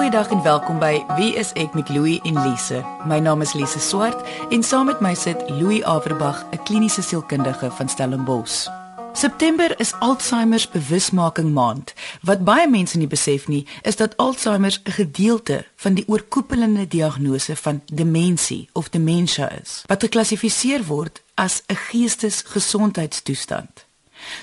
[0.00, 2.78] Goeiedag en welkom by Wie is ek met Louie en Lise.
[3.04, 7.70] My naam is Lise Swart en saam met my sit Louie Averbag, 'n kliniese sielkundige
[7.70, 8.68] van Stellenbosch.
[9.12, 11.92] September is Alzheimer bewusmaking maand.
[12.22, 17.56] Wat baie mense nie besef nie, is dat Alzheimer 'n gedeelte van die oorkoepelende diagnose
[17.56, 23.84] van demensie of dementia is, wat geklassifiseer word as 'n geestesgesondheidstoestand.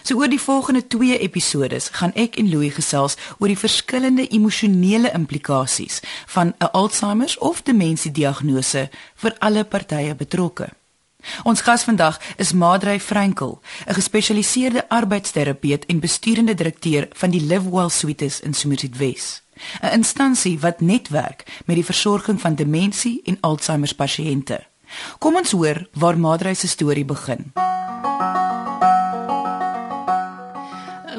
[0.03, 5.11] So oor die volgende 2 episode gaan ek en Louis gesels oor die verskillende emosionele
[5.13, 10.69] implikasies van 'n Alzheimer of demensie diagnose vir alle partye betrokke.
[11.43, 17.89] Ons gas vandag is Madrey Frankel, 'n gespesialiseerde arbeidsterapeut en besturende direkteur van die Livewell
[17.89, 19.43] Suites in Somerset West.
[19.81, 24.65] 'n Instansie wat netwerk met die versorging van demensie en Alzheimer pasiënte.
[25.19, 27.66] Kom ons hoor waar Madrey se storie begin.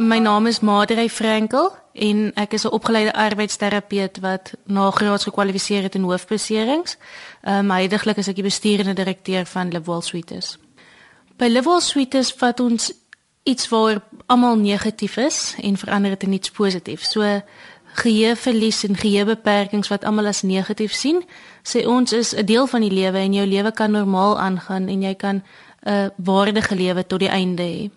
[0.09, 5.95] My naam is Madrey Frankel en ek is 'n opgeleide arbeidsterapeut wat nagraads gekwalifiseer het
[5.95, 6.97] in hoofbeserings.
[7.43, 10.59] Ehm um, heidaglik is ek die besturende direkteur van Livewell Suites.
[11.37, 12.93] By Livewell Suites vat ons
[13.43, 17.05] iets waar almal negatief is en verander dit in iets positief.
[17.05, 17.43] So
[17.93, 21.25] geheueverlies en geheuebeperkings wat almal as negatief sien,
[21.63, 25.03] sê ons is 'n deel van die lewe en jou lewe kan normaal aangaan en
[25.03, 25.43] jy kan
[25.83, 27.91] 'n waardige lewe tot die einde hê.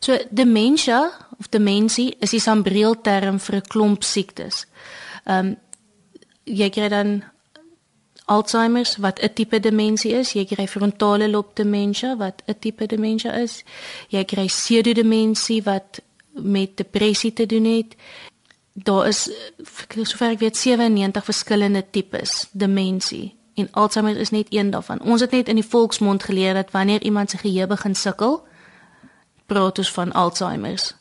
[0.00, 4.66] So dementia of demensie is die sambreel term vir 'n klomp siektes.
[5.24, 5.56] Ehm um,
[6.44, 7.22] jy kry dan
[8.24, 13.30] Alzheimer's wat 'n tipe demensie is, jy kry frontale lob demensie wat 'n tipe demensie
[13.30, 13.64] is.
[14.08, 16.00] Jy kry pseudodemensie wat
[16.32, 17.96] met depressie te doen het.
[18.72, 19.30] Daar is
[20.02, 25.00] sover ek weet 97 verskillende tipes demensie en Alzheimer is net een daarvan.
[25.02, 28.46] Ons het net in die volksmond geleer dat wanneer iemand se geheue begin sukkel,
[29.46, 30.94] praat ons van Alzheimer's.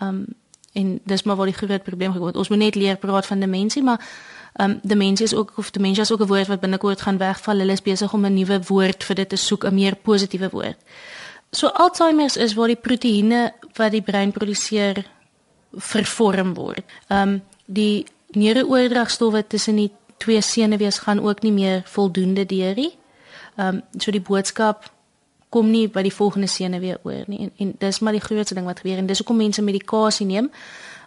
[0.00, 0.26] Um
[0.72, 2.36] en dis maar waar die groot probleem gekom het.
[2.36, 4.00] Ons moet net leer praat van demensie, maar
[4.62, 7.58] um demensie is ook of demensie is ook 'n woord wat binnekort gaan wegval.
[7.58, 10.78] Hulle is besig om 'n nuwe woord vir dit te soek, 'n meer positiewe woord.
[11.50, 15.06] So Alzheimer's is waar die proteïene wat die brein produseer
[15.72, 16.84] vervorm word.
[17.08, 22.92] Um die neurooordragstowwe tussen die twee senuwees gaan ook nie meer voldoende deur nie.
[23.56, 24.90] Um so die boodskap
[25.50, 28.54] kom nie by die volgende sene weer oor nie en, en dis maar die grootste
[28.54, 30.50] ding wat gebeur en dis hoekom mense medikasie neem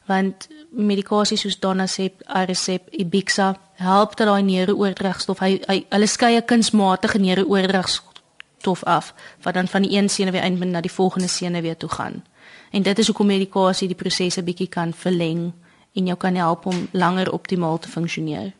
[0.05, 6.45] want medikasie soos Donacep, Aricept, Ibixa help dat daai neurooordragstof hy, hy hulle skei 'n
[6.45, 11.61] kunsmatige neurooordragstof af wat dan van die een sene weer eintlik na die volgende sene
[11.61, 12.23] weer toe gaan.
[12.71, 15.53] En dit is hoekom medikasie die prosesse bietjie kan verleng
[15.93, 18.53] en jou kan help om langer optimaal te funksioneer.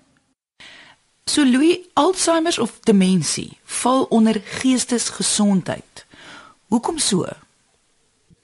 [1.25, 6.05] So Louis Alzheimer of demensie val onder geestesgesondheid.
[6.67, 7.25] Hoekom so?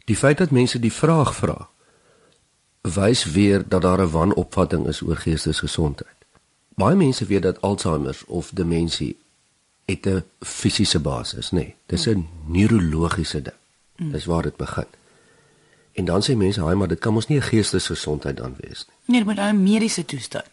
[0.06, 1.68] Die feit dat mense die vraag vra
[2.82, 6.16] wys weer dat daar 'n wanopvatting is oor geestesgesondheid.
[6.76, 9.18] Baie mense weet dat Alzheimer of demensie
[9.86, 11.56] het 'n fisiese basis, nê.
[11.56, 14.12] Nee, dis 'n neurologiese ding.
[14.12, 14.88] Dis waar dit begin.
[15.94, 18.96] En dan sê mense, "Haai, maar dit kan mos nie 'n geestesgesondheid dan wees nie."
[19.06, 20.46] Nee, maar 'n mediese toestand.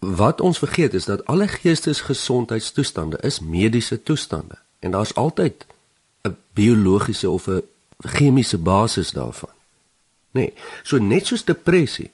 [0.00, 5.66] Wat ons vergeet is dat alle geestesgesondheidstoestande is mediese toestande en daar's altyd
[6.22, 7.62] 'n biologiese of 'n
[7.98, 9.50] chemiese basis daarvan.
[10.30, 10.52] Nee,
[10.82, 12.10] so net soos depressie,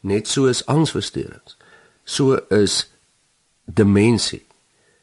[0.00, 1.56] net soos angsversteurings,
[2.04, 2.90] so is
[3.64, 4.46] demensie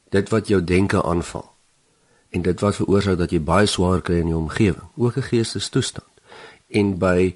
[0.10, 1.54] dit wat jou denke aanval
[2.30, 6.08] en dit wat veroorsaak dat jy baie swaar kry in jou omgewing, ook 'n geestestoestand.
[6.68, 7.36] En by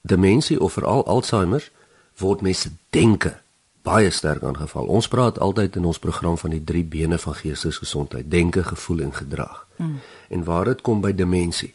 [0.00, 1.70] demensie of veral Alzheimer
[2.16, 3.40] word mense denke
[3.86, 4.90] baie sterk aangeval.
[4.90, 9.14] Ons praat altyd in ons program van die drie bene van geestesgesondheid: denke, gevoel en
[9.14, 9.66] gedrag.
[9.76, 10.00] Hmm.
[10.28, 11.74] En waar dit kom by demensie,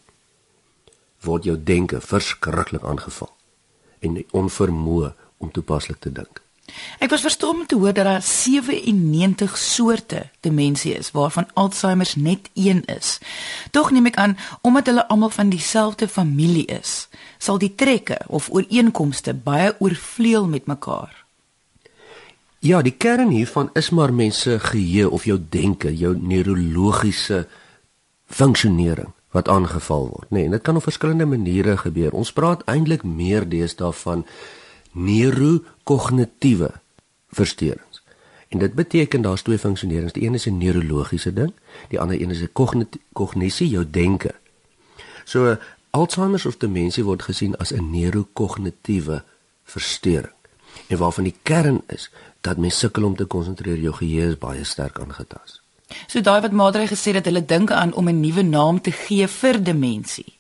[1.22, 3.30] word jou denke verskriklik aangeval
[4.02, 6.42] en onvermoë om toepaslik te dink.
[7.04, 12.50] Ek was verstom om te hoor dat daar 97 soorte demensie is waarvan Alzheimer net
[12.54, 13.20] een is.
[13.72, 18.50] Tog neem ek aan omdat hulle almal van dieselfde familie is, sal die trekke of
[18.50, 21.21] ooreenkomste baie oorvleuel met mekaar.
[22.62, 27.48] Ja, die kern hiervan is maar mense geheue of jou denke, jou neurologiese
[28.30, 30.36] funksionering wat aangeval word, nê.
[30.36, 32.14] Nee, en dit kan op verskillende maniere gebeur.
[32.14, 34.26] Ons praat eintlik meer deesdae van
[34.92, 36.70] neurokognitiewe
[37.34, 38.04] versteurings.
[38.52, 40.14] En dit beteken daar's twee funksionerings.
[40.14, 41.54] Die een is 'n neurologiese ding,
[41.90, 42.52] die ander een is 'n
[43.14, 44.36] kognisie, jou denke.
[45.24, 45.58] So
[45.90, 49.24] Alzheimer of demensie word gesien as 'n neurokognitiewe
[49.64, 50.41] versteuring.
[50.88, 52.10] En waarvan die kern is
[52.42, 55.62] dat mens sukkel om te konsentreer, jou geheue is baie sterk aangetast.
[56.08, 59.28] So daai wat Madre gesê dat hulle dink aan om 'n nuwe naam te gee
[59.28, 60.38] vir demensie.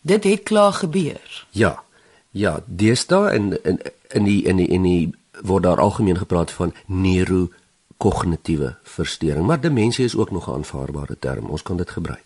[0.00, 1.46] Dit het klaar gebeur.
[1.50, 1.82] Ja.
[2.30, 6.74] Ja, deesdae in in in die in die in die word daar algemeen gepraat van
[6.86, 11.46] neurokognitiewe verstoring, maar demensie is ook nog 'n aanvaarbare term.
[11.46, 12.24] Ons kan dit gebruik.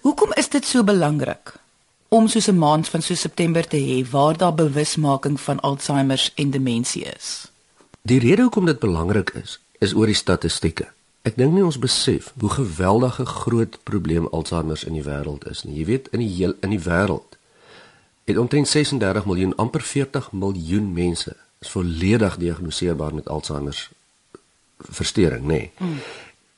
[0.00, 1.54] Hoekom is dit so belangrik
[2.08, 6.50] om soos 'n maand van so September te hê waar daar bewusmaking van Alzheimer en
[6.50, 7.50] demensie is?
[8.02, 10.86] Die rede hoekom dit belangrik is, is oor die statistieke.
[11.22, 15.78] Ek dink nie ons besef hoe geweldige groot probleem Alzheimer in die wêreld is nie.
[15.78, 17.36] Jy weet in die heel in die wêreld
[18.24, 23.88] het omtrent 36 miljoen amper 40 miljoen mense is volledig gediagnoseerbaar met Alzheimer
[24.78, 25.46] verstoring, nê.
[25.46, 25.70] Nee.
[25.78, 25.98] Mm.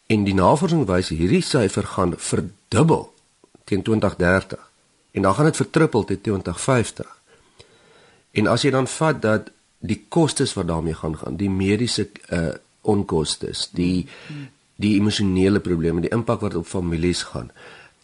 [0.06, 3.12] En die navorsing wys hierdie syfer gaan verdubbel
[3.64, 4.67] teen 2030
[5.18, 7.06] en dan gaan dit vertrippel teen 2050.
[8.38, 12.54] En as jy dan vat dat die kostes wat daarmee gaan gaan, die mediese uh
[12.88, 14.06] onkostes, die
[14.78, 17.50] die emosionele probleme, die impak wat op families gaan.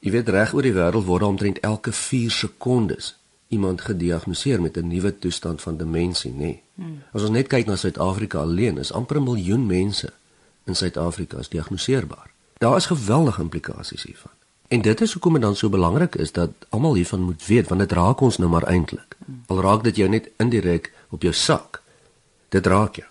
[0.05, 3.15] Jy weet reg oor die wêreld word omtrent elke 4 sekondes
[3.55, 6.37] iemand gediagnoseer met 'n nuwe toestand van demensie, nê.
[6.37, 6.63] Nee.
[6.75, 7.03] Hmm.
[7.13, 10.13] As ons net kyk na Suid-Afrika alleen, is amper 'n miljoen mense
[10.65, 12.31] in Suid-Afrika is diagnoseerbaar.
[12.59, 14.33] Daar is geweldige implikasies hiervan.
[14.69, 17.81] En dit is hoekom dit dan so belangrik is dat almal hiervan moet weet want
[17.81, 19.17] dit raak ons nou maar eintlik.
[19.47, 21.83] Al raak dit jou net indirek op jou sak.
[22.49, 23.09] Dit raak jou.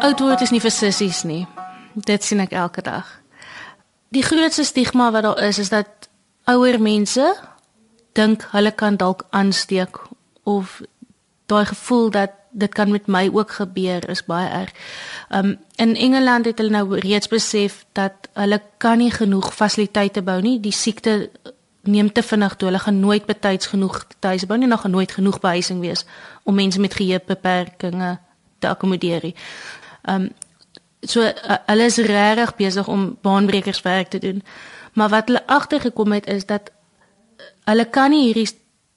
[0.00, 1.46] Oudword is nie vir sissies nie.
[1.94, 3.20] Dit sien ek elke dag.
[4.10, 6.08] Die grootste stigma wat daar is is dat
[6.48, 7.34] ouer mense
[8.16, 10.00] dink hulle kan dalk aansteek
[10.42, 10.80] of
[11.46, 14.70] daai gevoel dat dit kan met my ook gebeur is baie erg.
[15.28, 20.40] Um in Engeland het hulle nou reeds besef dat hulle kan nie genoeg fasiliteite bou
[20.40, 20.60] nie.
[20.60, 21.30] Die siekte
[21.82, 22.68] neem te vinnig toe.
[22.68, 26.04] Hulle gaan nooit betyds genoeg tuis bou nie, nog nooit genoeg behuising wees
[26.42, 28.18] om mense met geheuebeperkings
[28.58, 29.34] te akkommodeer nie.
[30.04, 30.30] Um
[31.00, 34.42] so uh, hulle is regtig besig om baanbrekerswerk te doen.
[34.92, 36.70] Maar wat hulle agtergekom het is dat
[37.64, 38.48] hulle kan nie hierdie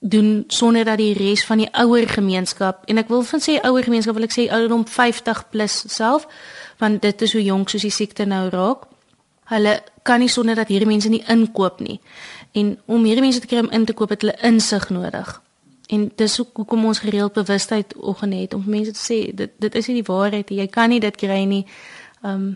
[0.05, 3.85] doen sonder dat die res van die ouer gemeenskap en ek wil van sê ouer
[3.87, 6.25] gemeenskap wil ek sê ouderdom 50 plus self
[6.81, 8.83] want dit is hoe jonk soos die siekte nou raak.
[9.47, 12.01] Hulle kan nie sonder dat hierdie mense nie inkoop nie.
[12.51, 15.31] En om hierdie mense te kry om in te koop het hulle insig nodig.
[15.87, 19.87] En dis hoekom ons gereeld bewustheid oggend het om mense te sê dit dit is
[19.87, 20.59] nie die waarheid nie.
[20.65, 21.63] Jy kan nie dit kry nie.
[22.23, 22.53] Ehm um,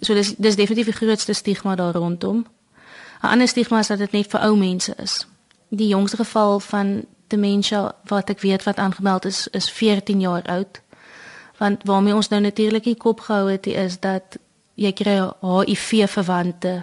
[0.00, 2.44] so dis dis definitief die grootste stigma daar rondom.
[3.22, 5.29] 'n Ander stigma is dat dit net vir ou mense is
[5.70, 10.80] die jongste geval van dementia wat ek weet wat aangemeld is is 14 jaar oud.
[11.58, 14.38] Want waarmee ons nou natuurlik die kop gehou het is dat
[14.74, 16.82] jy kry HIV verwante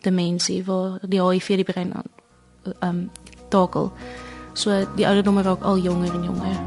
[0.00, 2.10] demensie waar die HIV die brein aan
[2.80, 3.10] ehm um,
[3.48, 3.92] takel.
[4.52, 6.58] So die ouderdom raak al jonger en jonger.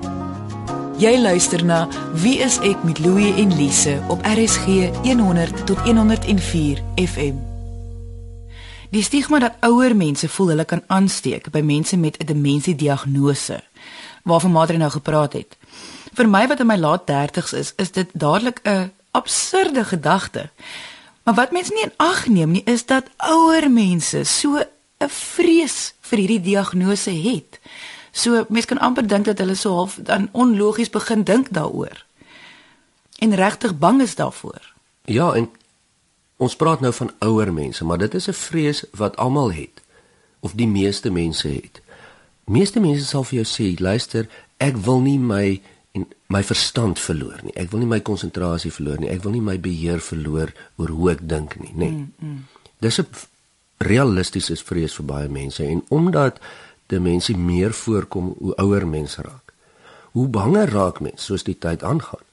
[1.00, 6.84] Jy luister na Wie is ek met Louie en Lise op RSG 100 tot 104
[6.96, 7.49] FM.
[8.90, 13.62] Die stigma dat ouer mense voel hulle kan aansteek by mense met 'n demensiediagnose
[14.24, 15.58] waarvan Madre nou gepraat het.
[16.14, 20.50] Vir my wat in my laat 30's is, is dit dadelik 'n absurde gedagte.
[21.24, 25.94] Maar wat mense nie in ag neem nie, is dat ouer mense so 'n vrees
[26.00, 27.60] vir hierdie diagnose het.
[28.12, 32.06] So mense kan amper dink dat hulle so half dan onlogies begin dink daaroor.
[33.20, 34.74] En regtig bang is daarvoor.
[35.06, 35.50] Ja, en
[36.40, 39.82] Ons praat nou van ouer mense, maar dit is 'n vrees wat almal het
[40.40, 41.82] of die meeste mense het.
[42.46, 44.28] Meeste mense sal vir jou sê, luister,
[44.58, 47.54] ek wil nie my en my verstand verloor nie.
[47.54, 49.10] Ek wil nie my konsentrasie verloor nie.
[49.10, 51.90] Ek wil nie my beheer verloor oor hoe ek dink nie, nê.
[51.90, 51.92] Nee.
[51.92, 52.46] Mm, mm.
[52.80, 53.08] Dis 'n
[53.78, 56.40] realistiese vrees vir baie mense en omdat
[56.88, 59.54] demensie meer voorkom hoe ouer mense raak.
[60.12, 62.24] Hoe banger raak mense soos die tyd aangaan.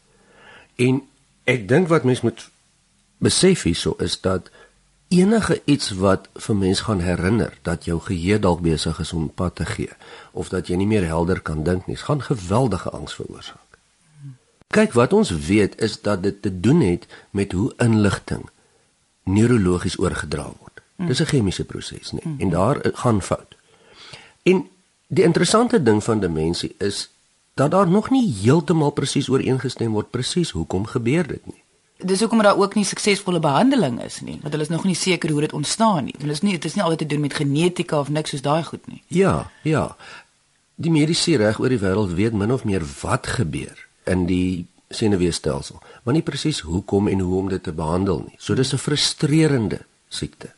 [0.76, 1.02] En
[1.44, 2.48] ek dink wat mense moet
[3.18, 4.50] besef hierso is dat
[5.08, 9.54] enige iets wat vir mens gaan herinner dat jou geheue dalk besig is om pad
[9.54, 9.92] te gee
[10.32, 13.62] of dat jy nie meer helder kan dink nie, gaan geweldige angs veroorsaak.
[14.74, 18.48] Kyk, wat ons weet is dat dit te doen het met hoe inligting
[19.22, 20.82] neurologies oorgedra word.
[20.96, 23.56] Dis 'n chemiese proses, nee, en daar gaan fout.
[24.42, 24.68] En
[25.06, 27.10] die interessante ding van demensie is
[27.54, 31.62] dat daar nog nie heeltemal presies ooreengestem word presies hoekom gebeur dit nie.
[31.96, 35.30] Dis hoekom daar ook nie suksesvolle behandeling is nie, want hulle is nog nie seker
[35.30, 36.14] hoe dit ontstaan nie.
[36.18, 38.62] Hulle is nie dit is nie altyd te doen met genetika of niks soos daai
[38.64, 39.02] goed nie.
[39.06, 39.96] Ja, ja.
[40.76, 45.80] Die mediese reg oor die wêreld weet min of meer wat gebeur in die senuweestelsel,
[46.04, 48.36] maar nie presies hoekom en hoe om dit te behandel nie.
[48.38, 50.52] So dis 'n frustrerende siekte.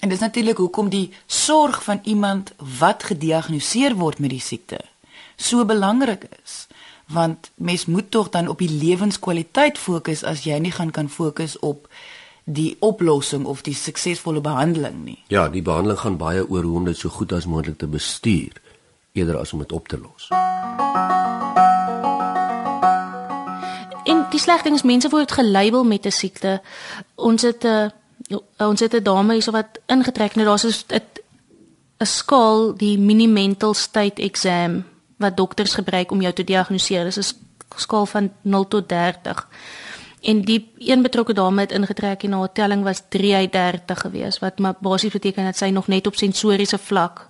[0.00, 4.80] En dis natuurlik hoekom die sorg van iemand wat gediagnoseer word met die siekte
[5.40, 6.66] so belangrik is
[7.12, 11.58] want mens moet tog dan op die lewenskwaliteit fokus as jy nie gaan kan fokus
[11.58, 11.88] op
[12.44, 15.22] die oplossing of die suksesvolle behandeling nie.
[15.28, 18.52] Ja, die behandeling gaan baie oor hoe om dit so goed as moontlik te bestuur
[19.12, 20.28] eerder as om dit op te los.
[20.30, 21.30] MUZIEK
[24.40, 26.60] sleg ding is mense word gelabel met 'n siekte.
[27.14, 27.92] Ons het 'n
[28.58, 30.44] ons het 'n dame hierso wat ingetrek het.
[30.44, 31.00] Daar's 'n
[32.00, 34.84] 'n skaal, die mini mental state exam
[35.20, 37.04] wat dokters gebruik om jou te diagnoseer.
[37.04, 37.36] Dis 'n
[37.76, 39.48] skaal van 0 tot 30.
[40.20, 44.38] En die een betrokke dame het ingetrek en haar telling was 3 uit 30 gewees,
[44.38, 47.28] wat maar basies beteken dat sy nog net op sensoriese vlak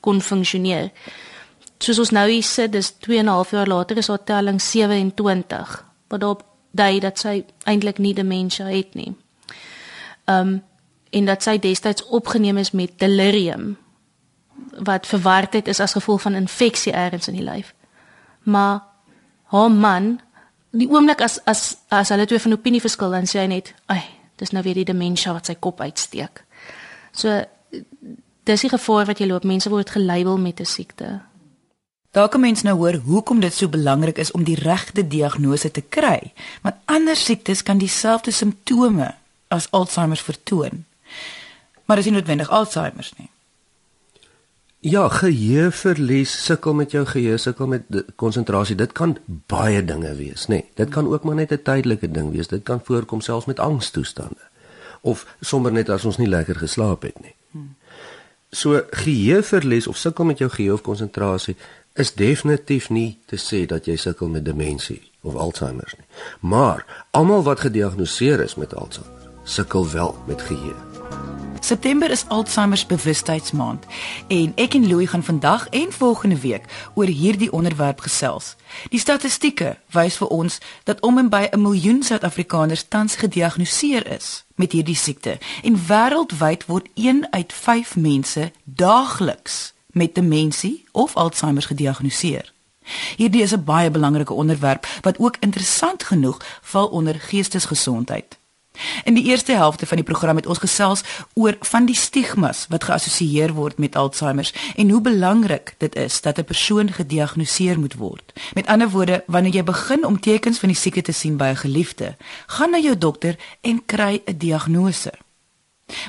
[0.00, 0.90] kon funksioneer.
[1.78, 4.62] Soos ons nou hier sit, dis 2 en 'n half jaar later is haar telling
[4.62, 9.14] 27, wat daarop dui dat sy eintlik nie demensie het nie.
[10.24, 10.62] Ehm um,
[11.10, 13.76] en dat sy destyds opgeneem is met delirium
[14.84, 17.74] wat verwardheid is as gevolg van infeksie eers in die lyf.
[18.42, 18.82] Maar
[19.44, 20.20] haar man,
[20.70, 24.02] die oomblik as as as hulle twee van opinie verskil dan sê hy net, "Ag,
[24.36, 26.44] dis nou weer die demensie wat sy kop uitsteek."
[27.12, 27.44] So
[28.44, 31.20] dis die gevaar wat jy loop, mense word gelabel met 'n siekte.
[32.10, 35.80] Daar kan mens nou hoor hoekom dit so belangrik is om die regte diagnose te
[35.80, 36.32] kry,
[36.62, 39.14] want ander siektes kan dieselfde simptome
[39.48, 40.84] as Alzheimer vertoon.
[41.84, 43.28] Maar dis nie noodwendig Alzheimer nie.
[44.84, 47.82] Ja, geheueverlies, sukkel met jou geheue, sukkel met
[48.20, 48.76] konsentrasie.
[48.76, 49.16] Dit kan
[49.48, 50.58] baie dinge wees, nê.
[50.58, 52.48] Nee, dit kan ook maar net 'n tydelike ding wees.
[52.48, 54.44] Dit kan voorkom selfs met angstoestande
[55.00, 57.34] of sommer net as ons nie lekker geslaap het nie.
[58.50, 61.56] So geheueverlies of sukkel met jou geheue of konsentrasie
[61.94, 66.06] is definitief nie te sê dat jy sukkel met demensie of Alzheimer nie.
[66.40, 70.93] Maar almal wat gediagnoseer is met Alzheimer, sukkel wel met geheue.
[71.64, 73.84] September is Alzheimer se bewustheidsmaand
[74.28, 78.56] en ek en Louie gaan vandag en volgende week oor hierdie onderwerp gesels.
[78.88, 84.44] Die statistieke wys vir ons dat om en by 'n miljoen Suid-Afrikaners tans gediagnoseer is
[84.54, 91.62] met hierdie siekte en wêreldwyd word 1 uit 5 mense daagliks met demensie of Alzheimer
[91.62, 92.52] gediagnoseer.
[93.16, 98.38] Hierdie is 'n baie belangrike onderwerp wat ook interessant genoeg val onder geestesgesondheid.
[99.04, 101.02] In die eerste helfte van die program het ons gesels
[101.34, 106.38] oor van die stigmas wat geassosieer word met Alzheimer en hoe belangrik dit is dat
[106.38, 108.32] 'n persoon gediagnoseer moet word.
[108.54, 111.56] Met ander woorde, wanneer jy begin om tekens van die siekte te sien by 'n
[111.56, 112.16] geliefde,
[112.46, 115.12] gaan na jou dokter en kry 'n diagnose.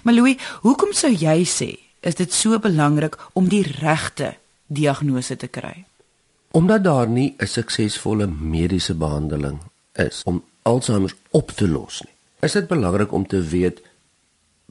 [0.03, 5.48] Maar Louis, hoekom sou jy sê is dit so belangrik om die regte diagnose te
[5.48, 5.86] kry?
[6.51, 9.60] Omdat daar nie 'n suksesvolle mediese behandeling
[9.93, 13.81] is om Alzheimer op te los nie is dit belangrik om te weet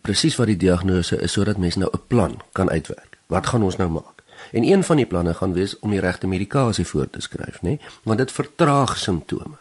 [0.01, 3.19] presies wat die diagnose is sodat mense nou 'n plan kan uitwerk.
[3.27, 4.23] Wat gaan ons nou maak?
[4.53, 7.79] En een van die planne gaan wees om die regte medikasie voor te skryf, nê?
[8.03, 9.57] Want dit vertraag simptome.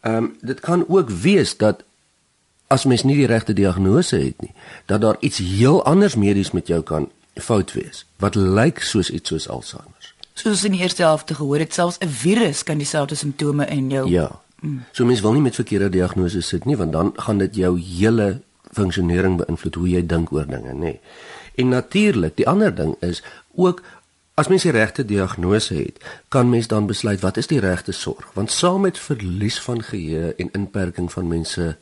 [0.00, 1.84] Ehm um, dit kan ook wees dat
[2.66, 4.52] as mens nie die regte diagnose het nie,
[4.86, 9.28] dat daar iets heel anders medies met jou kan fout wees wat lyk soos iets
[9.28, 10.14] soos Alzheimer.
[10.32, 14.08] Soos in die eerste helfte gehoor het, selfs 'n virus kan dieselfde simptome in jou
[14.08, 14.40] Ja,
[14.92, 18.40] So mense wil nie met verkeerde diagnose sit nie want dan gaan dit jou hele
[18.76, 20.98] funksionering beïnvloed hoe jy dink oor dinge, nê.
[21.58, 23.22] En natuurlik, die ander ding is
[23.58, 23.82] ook
[24.40, 25.98] as mens die regte diagnose het,
[26.28, 28.30] kan mens dan besluit wat is die regte sorg?
[28.34, 31.76] Want saam met verlies van geheue en inperking van mense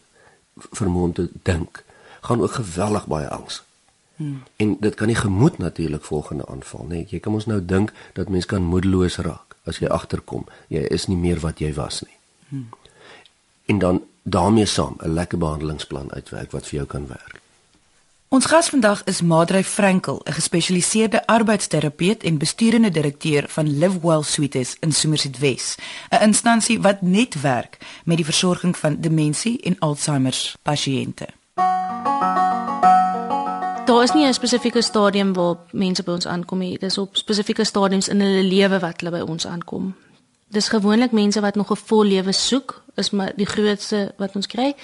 [0.58, 1.85] vermoë om te dink,
[2.26, 3.62] gaan ook geweldig baie angs.
[4.16, 4.42] Hmm.
[4.56, 7.04] En dit kan die gemoed natuurlik volgende aanval, nê.
[7.06, 11.06] Jy kan ons nou dink dat mens kan moedeloos raak as jy agterkom jy is
[11.06, 12.17] nie meer wat jy was nie.
[12.48, 12.68] Hmm.
[13.66, 17.40] En dan daarmee saam 'n lekker behandelingsplan uitwerk wat vir jou kan werk.
[18.28, 24.76] Ons gas vandag is Madrey Frankel, 'n gespesialiseerde arbeidsterapeut en besturende direkteur van Livewell Suites
[24.80, 25.74] in Somerset Wes,
[26.10, 31.26] 'n instansie wat net werk met die versorging van demensie en Alzheimer pasiënte.
[33.84, 36.78] Daar is nie 'n spesifieke stadium waar mense by ons aankom nie.
[36.78, 39.94] Dis op spesifieke stadiums in hulle lewe wat hulle by ons aankom
[40.48, 44.46] dis gewoonlik mense wat nog 'n vol lewe soek is maar die grootste wat ons
[44.46, 44.74] kry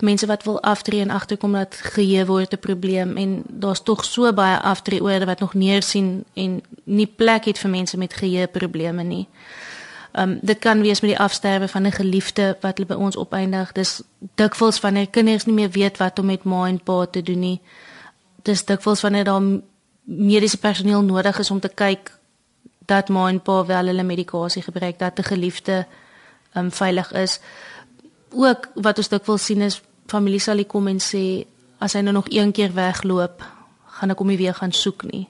[0.00, 4.32] mense wat wil aftree en agterkom dat geheue word 'n probleem en daar's tog so
[4.32, 9.28] baie aftreeorde wat nog neersien en nie plek het vir mense met geheue probleme nie.
[10.12, 13.16] Ehm um, dit kan wees met die afsterwe van 'n geliefde wat hulle by ons
[13.16, 13.72] opeindig.
[13.72, 14.02] Dis
[14.34, 17.60] dikwels wanneer kinders nie meer weet wat om met ma en pa te doen nie.
[18.42, 19.42] Dis dikwels wanneer daar
[20.02, 22.17] mediese personeel nodig is om te kyk
[22.88, 25.86] dat ma en pa wel hulle medikasie gebruik dat 'n geliefde
[26.56, 27.40] um, veilig is.
[28.30, 31.46] Ook wat ons dikwels sien is familie sal kom en sê
[31.78, 33.44] as hy nou nog een keer wegloop,
[33.86, 35.28] gaan ek hom nie weer gaan soek nie.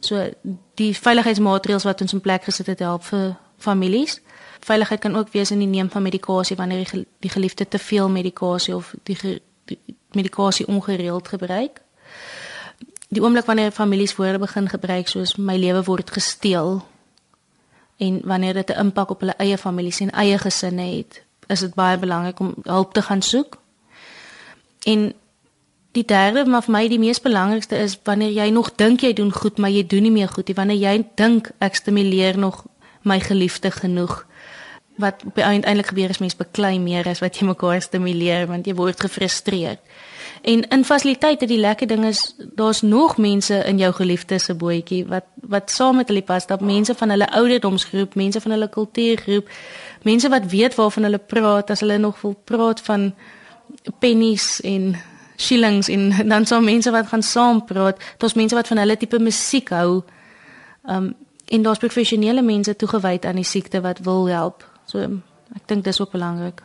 [0.00, 0.30] So
[0.74, 4.20] die veiligheidsmaatreëls wat ons in plek gesit het help vir families.
[4.60, 8.76] Veiligheid kan ook wees in die neem van medikasie wanneer die geliefde te veel medikasie
[8.76, 9.78] of die, die
[10.12, 11.84] medikasie ongereeld gebruik
[13.14, 16.80] die oomblik wanneer families woorde begin gebruik soos my lewe word gesteel
[18.02, 21.74] en wanneer dit 'n impak op hulle eie families en eie gesinne het, is dit
[21.74, 23.58] baie belangrik om hulp te gaan soek.
[24.84, 25.12] En
[25.92, 29.32] die derde maar vir my die mees belangrikste is wanneer jy nog dink jy doen
[29.32, 30.54] goed, maar jy doen nie meer goed nie.
[30.54, 32.64] Wanneer jy dink ek stimuleer nog
[33.02, 34.26] my geliefde genoeg
[34.96, 38.66] wat op die einde gebeur is mens beklei meer as wat jy mekaar stimuleer want
[38.66, 39.80] jy word gefrustreerd.
[40.44, 45.06] En in fasiliteite die lekker ding is daar's nog mense in jou geliefde se bootjie
[45.08, 49.48] wat wat saam met hulle pas, dat mense van hulle ouderdomsgroep, mense van hulle kultuurgroep,
[50.02, 53.14] mense wat weet waarvan hulle praat as hulle nog wil praat van
[53.98, 54.94] pennies en
[55.36, 58.00] shillings en dan so mense wat gaan saam praat.
[58.18, 60.02] Daar's mense wat van hulle tipe musiek hou.
[60.84, 64.68] Um en daar's professionele mense toegewy aan die siekte wat wil help.
[64.84, 65.00] So
[65.54, 66.62] ek dink dis ook belangrik.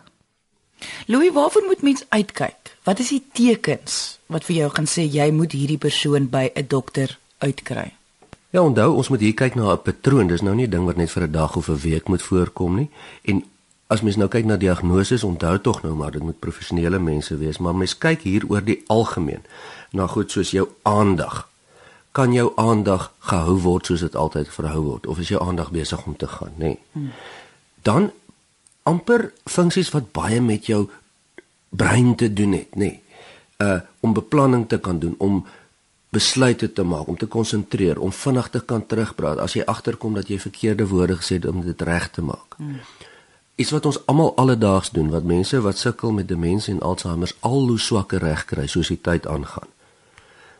[1.07, 2.68] Louis, waarvoor moet mens uitkyk?
[2.83, 6.67] Wat is die tekens wat vir jou gaan sê jy moet hierdie persoon by 'n
[6.67, 7.93] dokter uitkry?
[8.49, 10.27] Ja, onthou, ons moet hier kyk na 'n patroon.
[10.27, 12.75] Dis nou nie 'n ding wat net vir 'n dag of 'n week moet voorkom
[12.75, 12.89] nie.
[13.21, 13.43] En
[13.87, 17.57] as mens nou kyk na diagnose, onthou tog nou maar dit moet professionele mense wees,
[17.57, 19.43] maar mens kyk hier oor die algemeen
[19.91, 21.49] na goed soos jou aandag.
[22.11, 26.05] Kan jou aandag gehou word soos dit altyd verhou word of is jou aandag besig
[26.05, 26.65] om te gaan, nê?
[26.65, 26.79] Nee.
[26.91, 27.11] Hmm
[27.81, 28.11] dan
[28.83, 30.87] amper funksies wat baie met jou
[31.69, 32.79] brein te doen het, nê.
[32.79, 33.01] Nee.
[33.57, 35.45] Uh om beplanning te kan doen, om
[36.09, 40.29] besluite te maak, om te konsentreer, om vinnig te kan terugpraat as jy agterkom dat
[40.31, 42.55] jy verkeerde woorde gesê het om dit reg te maak.
[42.55, 42.79] Hmm.
[43.55, 47.67] Iets wat ons almal alledaags doen, wat mense wat sukkel met demensie en Alzheimer al
[47.67, 49.67] hoe swakker reg kry soos die tyd aangaan.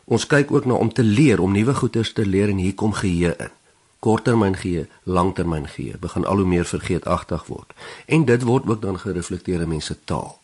[0.04, 2.92] Ons kyk ook na om te leer, om nuwe goeders te leer en hier kom
[2.92, 3.56] geheue in
[4.00, 7.72] korttermyn gee, langtermyn gee, begin al hoe meer vergeetagtig word.
[8.06, 10.39] En dit word ook dan gereflekteer in mense taal.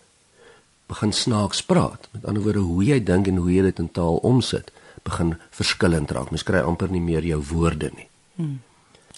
[0.87, 2.09] Begin snaaks praat.
[2.11, 4.71] Met ander woorde, hoe jy dink en hoe jy dit in taal omsit,
[5.03, 6.31] begin verskillend raak.
[6.31, 8.09] Mens kry amper nie meer jou woorde nie.
[8.37, 8.61] Hmm.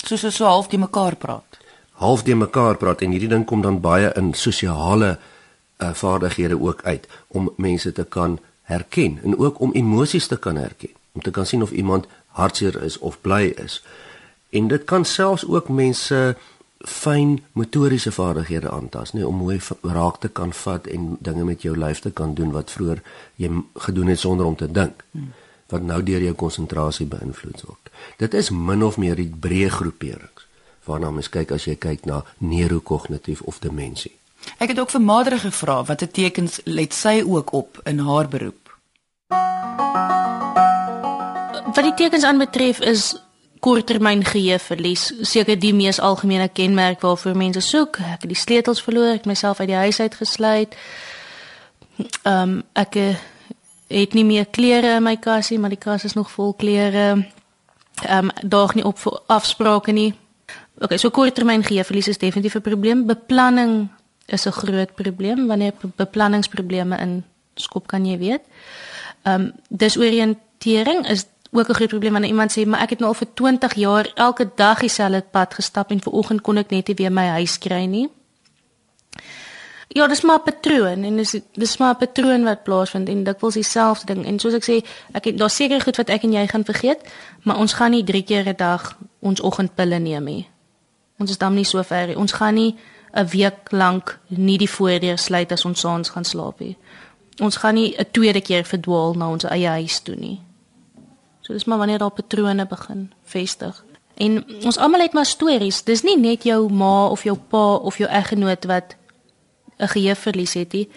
[0.05, 1.59] Soos so, so half die mekaar praat.
[1.99, 6.85] Half die mekaar praat en hierdie ding kom dan baie in sosiale uh, vaardighede ook
[6.85, 11.31] uit om mense te kan herken en ook om emosies te kan herken, om te
[11.31, 12.07] kan sien of iemand
[12.39, 13.83] hartseer is of bly is.
[14.50, 16.37] En dit kan selfs ook mense
[16.86, 21.75] fyn motoriese vaardighede aantas, nê, om mooi raak te kan vat en dinge met jou
[21.76, 23.02] lyf te kan doen wat vroeër
[23.36, 25.02] jy gedoen het sonder om te dink.
[25.69, 27.91] Wat nou deur jou konsentrasie beïnvloed word.
[28.17, 30.47] Dit is min of meer die breë groeperings
[30.88, 34.14] waarna mens kyk as jy kyk na neurokognitief of demensie.
[34.56, 38.73] Ek het ook vir Madre gevra watter tekens let sy ook op in haar beroep.
[41.69, 43.12] Wat die tekens aanbetref is
[43.60, 47.99] korttermyn geheueverlies seker die mees algemene kenmerk waarvoor mense soek.
[47.99, 50.76] Ek het die sleutels verloor, ek myself uit die huis uit gesluit.
[52.23, 53.16] Ehm um, ek eh,
[53.88, 57.06] het nie meer klere in my kasie, maar die kas is nog vol klere.
[58.04, 60.12] Ehm um, daag nie op vir afsprake nie.
[60.78, 63.06] OK, so korttermyn geheueverlies is definitief 'n probleem.
[63.06, 63.88] Beplanning
[64.26, 68.42] is 'n groot probleem wanneer beplanningsprobleme in skop kan jy weet.
[69.23, 73.08] Ehm um, disoriëntering is ook 'n groot probleem wanneer iemand sê maar ek het nou
[73.11, 76.97] al vir 20 jaar elke dag dieselfde pad gestap en vanoggend kon ek net nie
[76.97, 78.08] weer my huis kry nie.
[79.89, 83.54] Ja, dis maar 'n patroon en dis dis maar 'n patroon wat plaasvind en dikwels
[83.54, 86.47] dieselfde ding en soos ek sê, ek het daar seker goed wat ek en jy
[86.47, 87.00] gaan vergeet,
[87.43, 90.49] maar ons gaan nie 3 keer 'n dag ons oggendpille neem nie.
[91.19, 92.17] Ons is dan nie so ver nie.
[92.17, 92.76] Ons gaan nie
[93.13, 96.76] 'n week lank nie die voordeur sluit as ons saans gaan slaap nie.
[97.41, 100.41] Ons gaan nie 'n tweede keer verdwaal na ons eie huis toe nie.
[101.49, 103.84] So dis maar wanneer daar patrone begin vestig.
[104.15, 105.84] En ons almal het maar stories.
[105.84, 108.97] Dis nie net jou ma of jou pa of jou eggenoot wat
[109.78, 110.89] 'n geheueverlies het nie.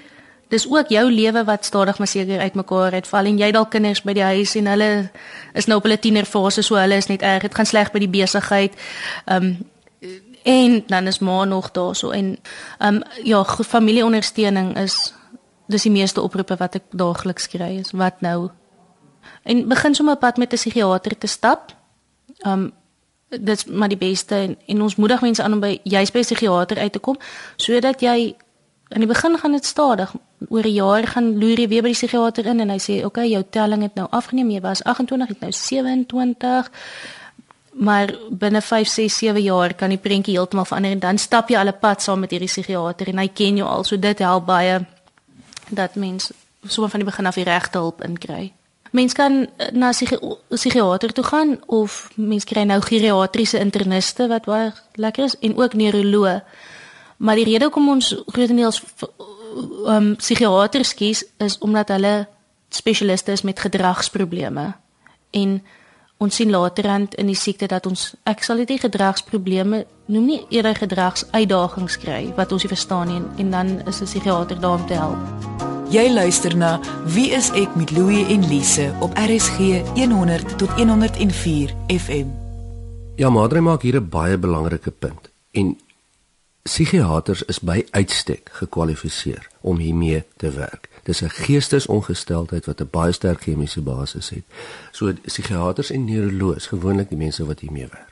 [0.47, 4.13] Dis ook jou lewe wat stadig maar seker uitmekaar uitval en jy dalk kinders by
[4.13, 5.09] die huis en hulle
[5.53, 7.41] is nou op hulle tienerfase so hulle is net erg.
[7.41, 8.73] Dit gaan sleg by die besigheid.
[9.25, 9.69] Ehm um,
[10.43, 12.37] en dan is ma nog daar so en
[12.77, 15.13] ehm um, ja, familieondersteuning is
[15.65, 18.49] dis die meeste oproepe wat ek daagliks kry is wat nou
[19.43, 21.75] en begin sommer pad met 'n psigiater te stap.
[22.45, 22.71] Um
[23.39, 26.21] dit's maar die beste en, en ons moedig mense aan om by juis by 'n
[26.21, 27.17] psigiater uit te kom
[27.55, 28.35] sodat jy
[28.89, 30.13] in die begin gaan dit stadig
[30.49, 33.05] oor 'n jaar gaan loer jy weer by die psigiater in en hy sê oké
[33.05, 36.71] okay, jou telling het nou afgeneem jy was 28 het nou 27
[37.71, 41.57] maar binne 5 6 7 jaar kan die prentjie heeltemal verander en dan stap jy
[41.57, 44.45] al 'n pad saam met hierdie psigiater en hy ken jou al so dit help
[44.45, 44.85] baie
[45.69, 46.31] dat mens
[46.67, 48.53] sommer van die begin af die regte hulp inkry
[48.91, 54.45] Mens kan eh, na 'n psigiater toe gaan of mens kry nou geriatriese interniste wat
[54.45, 56.43] baie lekker is en ook neuroloë.
[57.17, 58.83] Maar die rede hoekom ons grootendeels
[59.85, 62.27] um psigiaters kies is omdat hulle
[62.69, 64.73] spesialiste is met gedragsprobleme.
[65.29, 65.61] En
[66.21, 69.79] ons sien laterand in die siekte dat ons ek sal dit nie gedragsprobleme
[70.13, 74.59] noem nie eerder gedragsuitdagings kry wat ons nie verstaan nie en dan is 'n psigiater
[74.61, 75.17] daar om te help.
[75.89, 81.73] Jy luister na Wie is ek met Louie en Lise op RSG 100 tot 104
[81.87, 82.27] FM.
[83.15, 85.77] Ja, Madre maak hier 'n baie belangrike punt en
[86.63, 90.90] psigiaters is by uitstek gekwalifiseer om hiermee te werk.
[91.03, 94.43] Dis 'n geestesongesteldheid wat 'n baie sterk chemiese basis het.
[94.91, 98.11] So psigiaters en neuroloë, gewoonlik die mense wat hiermee werk.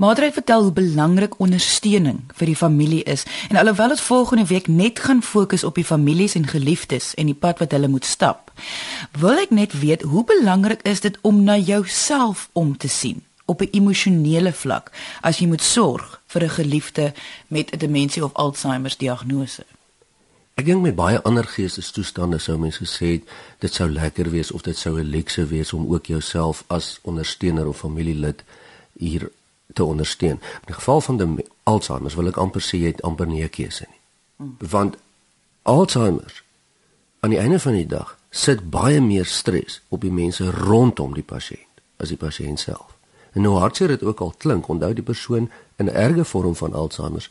[0.00, 4.98] Madre vertel hoe belangrik ondersteuning vir die familie is en alhoewel dit volgende week net
[4.98, 8.52] gaan fokus op die families en geliefdes en die pad wat hulle moet stap,
[9.18, 13.60] wil ek net weet hoe belangrik is dit om na jouself om te sien op
[13.60, 17.12] 'n emosionele vlak as jy moet sorg vir 'n geliefde
[17.48, 19.64] met 'n demensie of Alzheimer diagnose.
[20.60, 23.14] Ek dink met baie ander geestestoestande sou mense sê
[23.64, 27.66] dit sou lekker wees of dit sou 'n lekse wees om ook jouself as ondersteuner
[27.68, 28.42] of familielid
[28.98, 29.30] hier
[29.72, 30.36] te ondersteun.
[30.60, 33.48] In die geval van die Alzheimer wil ek amper sê jy het amper nie 'n
[33.48, 34.00] keuse nie.
[34.36, 34.56] Hmm.
[34.58, 34.96] Want
[35.62, 36.42] Alzheimer
[37.20, 41.22] aan die einde van die dag sit baie meer stres op die mense rondom die
[41.32, 42.96] pasiënt as die pasiënt self.
[43.32, 46.72] En nou hartseer dit ook al klink, onthou die persoon in 'n erge vorm van
[46.72, 47.30] Alzheimer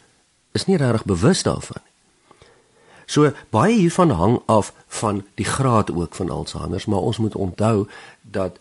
[0.51, 1.88] is nie regtig bewus daarvan nie.
[3.09, 7.87] So baie hiervan hang af van die graad ook van Alzheimer, maar ons moet onthou
[8.21, 8.59] dat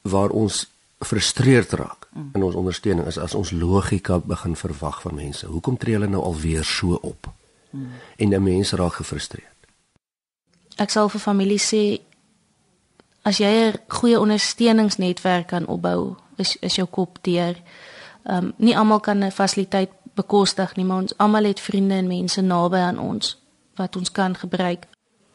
[0.00, 2.30] waar ons frustreerd raak mm.
[2.32, 5.46] in ons ondersteuning is as ons logika begin verwag van mense.
[5.46, 7.28] Hoekom tree hulle nou alweer so op?
[7.70, 7.90] Mm.
[8.16, 9.68] En 'n mens raak gefrustreerd.
[10.76, 12.00] Ek sal vir familie sê
[13.22, 17.56] as jy 'n goeie ondersteuningsnetwerk kan opbou, is is jou kop deur.
[18.24, 22.06] Ehm um, nie almal kan 'n fasiliteit bekostig nie, maar ons almal het vriende en
[22.06, 23.40] mense naby aan ons
[23.74, 24.86] wat ons kan gebruik.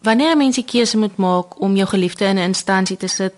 [0.02, 3.34] Wanneer 'n mens die keuse moet maak om jou geliefde in 'n instansie te sit,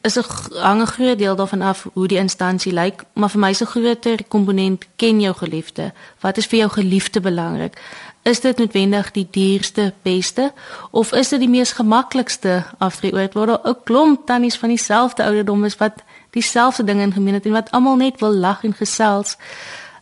[0.00, 0.24] is 'n
[0.60, 3.66] hang 'n groot deel daarvan af hoe die instansie lyk, maar vir my is 'n
[3.74, 5.92] groter komponent ken jou geliefde.
[6.20, 7.80] Wat is vir jou geliefde belangrik?
[8.22, 10.52] Is dit noodwendig die duurste, beste
[10.90, 15.64] of is dit die mees gemaklikste afdrieoort waar daar 'n klomp tannies van dieselfde ouderdom
[15.64, 15.94] is wat
[16.30, 19.36] dieselfde dinge in gemeen het en wat almal net wil lag en gesels?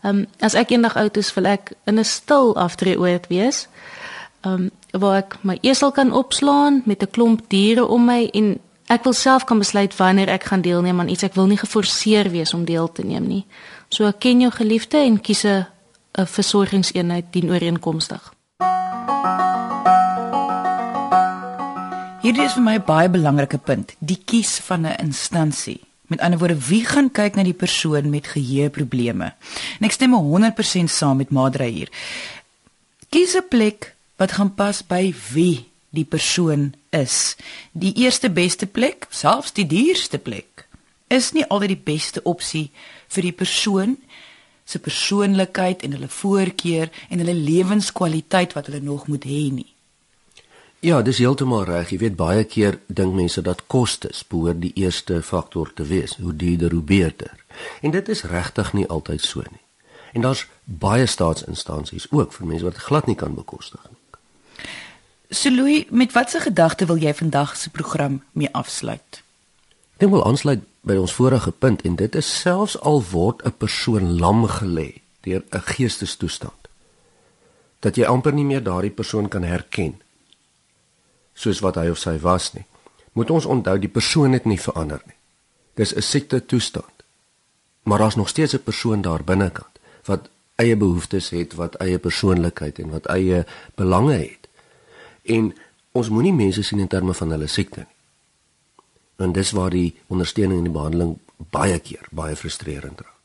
[0.03, 3.63] Ehm um, as ek eendag oud is, wil ek in 'n stil afdrieoort wees.
[3.63, 3.96] Ehm
[4.47, 9.05] um, waar ek my esel kan opslaan met 'n klomp diere om my en ek
[9.05, 11.23] wil self kan besluit wanneer ek gaan deelneem aan iets.
[11.23, 13.45] Ek wil nie geforseer wees om deel te neem nie.
[13.89, 15.67] So ken jou geliefde en kies 'n
[16.15, 18.33] versorgingseenheid dien ooreenkomstig.
[22.23, 25.81] Hierdie is vir my 'n baie belangrike punt, die kies van 'n instansie.
[26.07, 29.33] Met ander woorde, wie gaan kyk na die persoon met geheueprobleme?
[29.81, 31.89] En ek stem 100% saam met Madra hier.
[33.09, 37.37] Kies 'n plek wat gaan pas by wie die persoon is.
[37.73, 40.67] Die eerste beste plek, selfs die duurste plek,
[41.09, 42.71] is nie altyd die beste opsie
[43.13, 43.97] vir die persoon
[44.67, 49.69] se persoonlikheid en hulle voorkeur en hulle lewenskwaliteit wat hulle nog moet hê nie.
[50.83, 51.93] Ja, dis heeltemal reg.
[51.95, 56.17] Jy weet baie keer dink mense dat kostes behoort die eerste faktor te wees.
[56.21, 57.33] Hoe duurder hoe beter.
[57.81, 59.63] En dit is regtig nie altyd so nie.
[60.13, 63.99] En daar's baie staatsinstansies ook vir mense wat glad nie kan bekostig nie.
[65.31, 69.23] So Louis, met watter gedagte wil jy vandag se program mee afsluit?
[69.97, 74.19] Ek wil aansluit by ons vorige punt en dit is selfs al word 'n persoon
[74.21, 76.69] lam gelê deur 'n geestestoestand
[77.81, 80.01] dat jy amper nie meer daardie persoon kan herken
[81.35, 82.65] soos wat hy of sy was nie.
[83.13, 85.17] Moet ons onthou die persoon het nie verander nie.
[85.75, 86.95] Dis 'n siekte toestand.
[87.83, 92.79] Maar daar's nog steeds 'n persoon daar binnekant wat eie behoeftes het, wat eie persoonlikheid
[92.79, 94.46] en wat eie belange het.
[95.27, 95.55] En
[95.93, 97.95] ons moenie mense sien in terme van hulle siekte nie.
[99.17, 101.19] En dis waar die ondersteuning en die behandeling
[101.51, 103.17] baie keer baie frustrerend raak.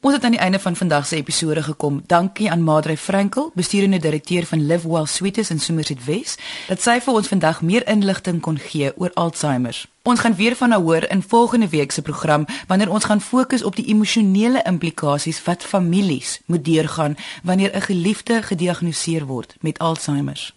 [0.00, 2.02] Ons het aan die einde van vandag se episode gekom.
[2.06, 6.94] Dankie aan Madre Frankel, bestuurende direkteur van Live Well Sweeties in Somerset West, dat sy
[7.04, 9.76] vir ons vandag meer inligting kon gee oor Alzheimer.
[10.02, 13.62] Ons gaan weer van haar hoor in volgende week se program wanneer ons gaan fokus
[13.62, 20.54] op die emosionele implikasies wat families moet deurgaan wanneer 'n geliefde gediagnoseer word met Alzheimer.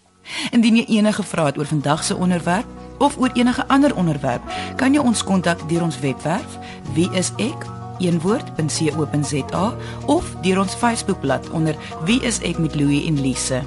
[0.50, 2.66] Indien jy enige vrae het oor vandag se onderwerp
[2.98, 4.42] of oor enige ander onderwerp,
[4.76, 6.58] kan jy ons kontak deur ons webwerf
[6.94, 7.66] wieisek
[7.98, 9.64] eenwoord.co.za
[10.06, 13.62] of deur ons Facebookblad onder wie is ek met Louie en Lise.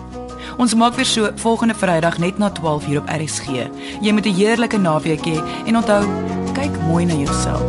[0.58, 3.70] Ons maak weer so volgende Vrydag net na 12:00 op RSG.
[4.02, 6.04] Jy moet 'n heerlike naweek hê en onthou,
[6.54, 7.62] kyk mooi na jouself.